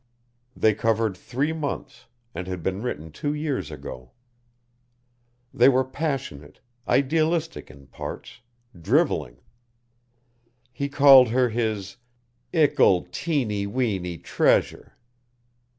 They 0.55 0.73
covered 0.73 1.15
three 1.15 1.53
months, 1.53 2.07
and 2.33 2.47
had 2.47 2.63
been 2.63 2.81
written 2.81 3.11
two 3.11 3.35
years 3.35 3.69
ago. 3.69 4.13
They 5.53 5.69
were 5.69 5.83
passionate, 5.83 6.59
idealistic 6.87 7.69
in 7.69 7.85
parts, 7.85 8.41
drivelling. 8.75 9.41
He 10.71 10.89
called 10.89 11.27
her 11.29 11.49
his 11.49 11.97
"Ickle 12.51 13.09
teeny 13.11 13.67
weeny 13.67 14.17
treasure." 14.17 14.97